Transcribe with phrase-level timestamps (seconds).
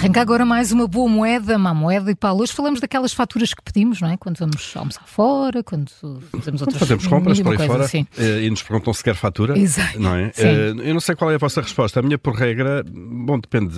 [0.00, 2.42] Arranca agora mais uma boa moeda, má moeda e Paulo.
[2.42, 4.16] Hoje falamos daquelas faturas que pedimos, não é?
[4.16, 5.90] Quando vamos almoçar fora, quando
[6.32, 8.06] fazemos outras Fazemos compras por aí fora assim.
[8.18, 9.58] e nos perguntam se quer fatura.
[9.58, 10.00] Exato.
[10.00, 10.32] Não é?
[10.32, 10.46] Sim.
[10.82, 12.00] Eu não sei qual é a vossa resposta.
[12.00, 13.76] A minha, por regra, bom, depende.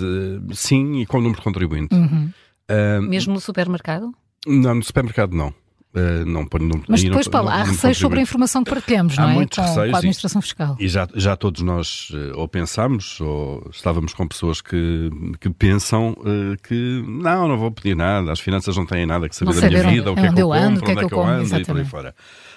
[0.53, 1.93] Sim, e com o número de contribuinte.
[1.93, 2.31] Uhum.
[2.71, 4.09] Uh, Mesmo no supermercado?
[4.47, 5.53] Não, no supermercado não.
[5.95, 9.25] Uh, não, não Mas depois, não, Paulo, há receios sobre a informação que partilhamos, não
[9.25, 9.33] há é?
[9.33, 10.75] Muitos com, receios com a administração fiscal.
[10.79, 16.11] E já, já todos nós uh, ou pensamos, ou estávamos com pessoas que, que pensam
[16.11, 19.61] uh, que não, não vou pedir nada, as finanças não têm nada que saber Não
[19.61, 21.13] da minha vida, o onde que é que eu compro, o que onde é que
[21.13, 21.89] eu ando e por aí exatamente.
[21.89, 22.15] fora.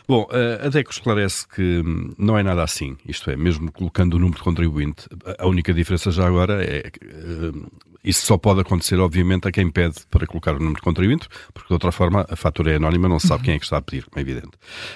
[0.08, 0.28] Bom,
[0.64, 1.82] até que esclarece que
[2.16, 2.96] não é nada assim.
[3.08, 5.08] Isto é, mesmo colocando o número de contribuinte,
[5.40, 7.00] a a única diferença já agora é que
[8.04, 11.68] isso só pode acontecer, obviamente, a quem pede para colocar o número de contribuinte, porque
[11.68, 13.82] de outra forma a fatura é anónima, não se sabe quem é que está a
[13.82, 14.52] pedir, como é evidente.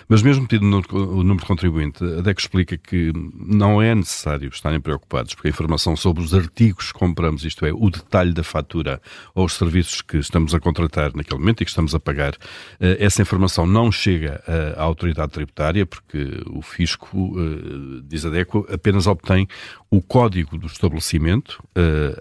[0.08, 4.80] Mas mesmo pedindo o número- de contribuinte, a DEC explica que não é necessário estarem
[4.80, 9.00] preocupados, porque a informação sobre os artigos que compramos, isto é, o detalhe da fatura
[9.34, 12.34] ou os serviços que estamos a contratar naquele momento e que estamos a pagar,
[12.78, 18.30] eh, essa informação não chega eh, à autoridade tributária, porque o fisco, eh, diz a
[18.30, 19.48] DECO, apenas obtém
[19.90, 21.60] o código do estabelecimento,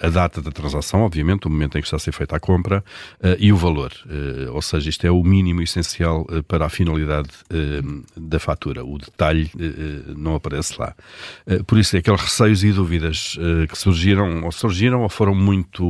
[0.01, 2.83] a data da transação, obviamente, o momento em que está a ser feita a compra,
[3.37, 3.91] e o valor.
[4.51, 7.81] Ou seja, isto é o mínimo essencial eh, para a finalidade eh,
[8.15, 8.83] da fatura.
[8.83, 10.95] O detalhe eh, não aparece lá.
[11.67, 13.37] Por isso, aqueles receios e dúvidas
[13.69, 15.83] que surgiram, ou surgiram, ou foram muito,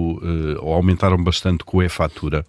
[0.62, 2.46] ou aumentaram bastante com a e-fatura,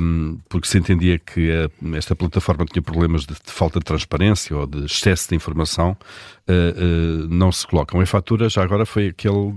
[0.00, 1.50] um, porque se entendia que
[1.94, 5.96] esta plataforma tinha problemas de, falta de transparência ou de excesso de informação,
[7.28, 8.00] não se colocam.
[8.00, 9.54] A fatura já agora foi aquele,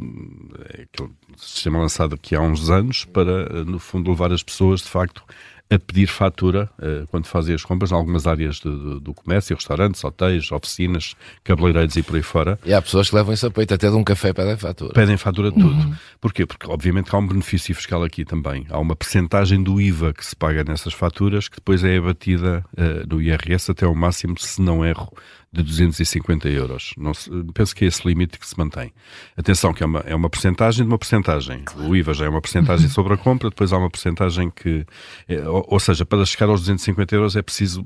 [0.74, 5.24] aquele sistema lançado aqui há uns anos para, no fundo, levar as pessoas, de facto,
[5.72, 9.56] a pedir fatura uh, quando fazem as compras em algumas áreas do, do- do comércio,
[9.56, 12.58] restaurantes, hotéis, oficinas, cabeleireiros e por aí fora.
[12.66, 14.94] E há pessoas que levam isso a peito, até de um café pedem fatura.
[14.94, 15.96] Pedem fatura de tudo.
[16.20, 16.46] Porquê?
[16.46, 18.66] Porque, obviamente, há um benefício fiscal aqui também.
[18.70, 23.04] Há uma percentagem do IVA que se paga nessas faturas que depois é abatida eh,
[23.08, 25.14] no IRS até ao máximo, se não erro,
[25.52, 26.94] de 250 euros.
[26.98, 28.94] Não se- penso que é esse limite que se mantém.
[29.36, 31.64] Atenção, que é uma, é uma percentagem de uma percentagem.
[31.78, 34.86] O IVA já é uma percentagem sobre a compra, depois há uma percentagem que...
[35.28, 37.86] é, ou, ou seja, para chegar aos 250 euros é preciso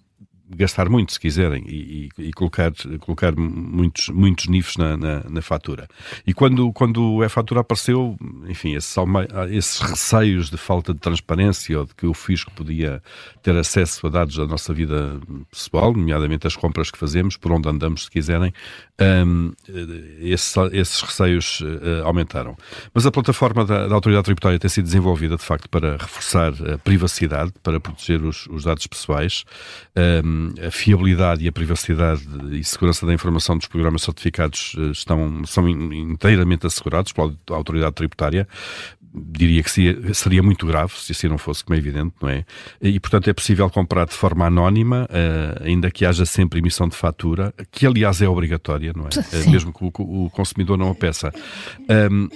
[0.55, 5.41] gastar muito, se quiserem, e, e- e colocar, colocar muitos, muitos NIFs na, na, na
[5.41, 5.87] fatura.
[6.25, 8.95] E quando, quando a fatura apareceu, enfim, esses,
[9.51, 13.01] esses receios de falta de transparência ou de que o fisco podia
[13.41, 15.19] ter acesso a dados da nossa vida
[15.51, 18.53] pessoal, nomeadamente as compras que fazemos, por onde andamos, se quiserem,
[19.25, 19.51] hum,
[20.19, 22.55] esses, esses receios eh, aumentaram.
[22.93, 26.77] Mas a plataforma da, da Autoridade Tributária tem sido desenvolvida, de facto, para reforçar a
[26.77, 29.43] privacidade, para proteger os, os dados pessoais,
[30.25, 32.21] hum, a fiabilidade e a privacidade
[32.51, 37.93] e segurança da informação dos programas certificados eh, estão, são in- inteiramente assegurados pela Autoridade
[37.95, 38.47] Tributária.
[39.15, 42.43] Diria que seria, seria muito grave se assim não fosse, como é evidente, não é?
[42.81, 46.95] E, portanto, é possível comprar de forma anónima, eh, ainda que haja sempre emissão de
[46.95, 49.11] fatura, que aliás é obrigatória, não é?
[49.21, 49.51] Sim.
[49.51, 51.31] Mesmo que o, o consumidor não a peça.
[51.87, 52.27] Ahm,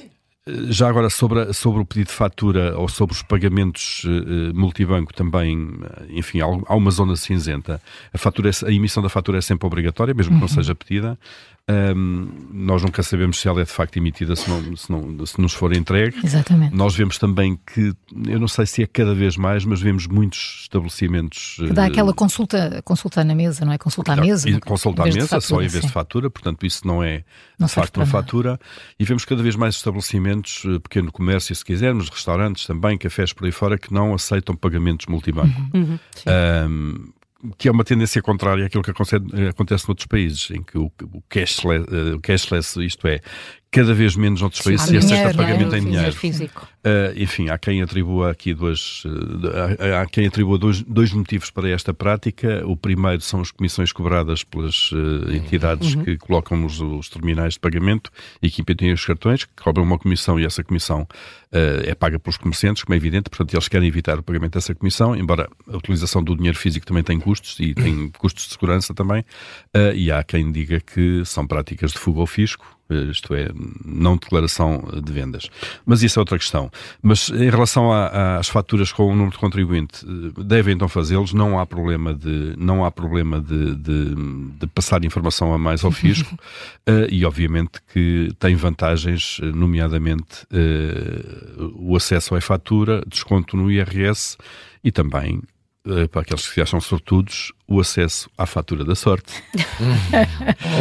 [0.69, 5.13] já agora, sobre, a- sobre o pedido de fatura ou sobre os pagamentos eh, multibanco
[5.13, 7.81] também, eh, enfim, há, uma zona cinzenta.
[8.13, 11.17] A, fatura é- a emissão da fatura é sempre obrigatória, mesmo que não seja pedida.
[11.69, 15.39] Ahm, nós nunca sabemos se ela é de facto emitida se, não, se, não, se
[15.41, 16.17] nos for entregue.
[16.23, 16.73] Exatamente.
[16.73, 17.93] Nós vemos também que,
[18.25, 21.55] eu não sei se é cada vez mais, mas vemos muitos estabelecimentos.
[21.57, 23.77] Que dá eh, aquela consulta, consulta na mesa, não é?
[23.77, 24.47] Consulta à mesa.
[24.47, 25.87] e no- consulta à de mesa, só em fatura, vez de sim.
[25.93, 27.25] fatura, portanto, isso não é
[27.59, 28.17] Não de facto uma nada.
[28.17, 28.59] fatura.
[28.97, 33.45] E vemos cada vez mais estabelecimentos, eh, pequeno comércio, se quisermos, restaurantes também, cafés por
[33.45, 35.61] aí fora, que não aceitam pagamentos multibanco.
[35.73, 35.99] Uhum.
[36.25, 37.09] Ahm,
[37.57, 41.21] que é uma tendência contrária àquilo que acontece, acontece noutros países, em que o, o
[41.29, 43.19] cashless, eh, o cashless, isto é,
[43.69, 46.15] cada vez menos noutros países se aceita pagamento em Dinheiro.
[46.87, 51.51] Uh, enfim, há quem atribua aqui dois, uh, há, há quem atribua dois, dois motivos
[51.51, 52.63] para esta prática.
[52.65, 57.59] O primeiro são as comissões cobradas pelas uh, entidades que colocam os, os terminais de
[57.59, 58.09] pagamento.
[58.41, 61.07] E que impedem os cartões, que cobram uma comissão e essa comissão
[61.51, 65.15] é paga pelos comerciantes, como é evidente, portanto eles querem evitar o pagamento dessa comissão,
[65.15, 69.23] embora a utilização do dinheiro físico também tem custos e tem custos de segurança também,
[69.95, 73.49] e há quem diga que são práticas de fuga ao fisco, isto é,
[73.85, 75.49] não declaração de vendas.
[75.85, 76.71] Mas isso é outra questão.
[77.01, 81.33] Mas em relação a- às faturas com o número de contribuinte, eh, devem então fazê-los,
[81.33, 84.15] não há problema de, não há problema de, de,
[84.59, 86.37] de passar informação a mais ao fisco
[86.87, 91.23] eh, e obviamente que tem vantagens, eh, nomeadamente eh,
[91.75, 94.37] o acesso à fatura, desconto no IRS
[94.83, 95.56] e também eh,
[96.11, 99.33] para aqueles que se acham sortudos, o acesso à fatura da sorte.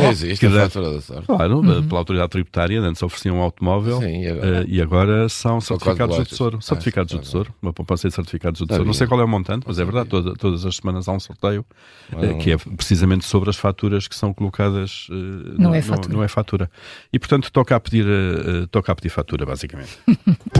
[0.00, 1.26] Não existe a fatura da sorte.
[1.26, 4.60] Claro, eh, pela autoridade tributária, antes ofereciam um automóvel Sim, e agora?
[4.60, 6.56] eh, e agora são certificados do Tesouro.
[6.56, 6.64] lojas.
[6.66, 8.86] Certificados Ah, do Tesouro, uma poupança de certificados do Tesouro.
[8.86, 11.20] Não sei qual é o montante, mas é verdade, toda- todas as semanas há um
[11.20, 11.64] sorteio
[12.18, 15.14] eh, que é precisamente sobre as faturas que são colocadas eh,
[15.58, 16.14] Não é fatura.
[16.14, 16.70] Não, é fatura.
[17.12, 19.98] E portanto toca a pedir, eh, eh, toca a pedir fatura, basicamente.